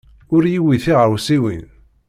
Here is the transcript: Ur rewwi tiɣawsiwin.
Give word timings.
Ur 0.33 0.41
rewwi 0.45 0.77
tiɣawsiwin. 0.83 1.65